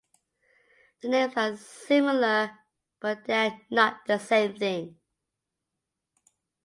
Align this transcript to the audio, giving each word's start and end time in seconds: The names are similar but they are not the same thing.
The 1.03 1.09
names 1.09 1.33
are 1.35 1.55
similar 1.57 2.49
but 2.99 3.23
they 3.25 3.35
are 3.49 3.61
not 3.69 4.03
the 4.07 4.17
same 4.17 4.57
thing. 4.57 4.99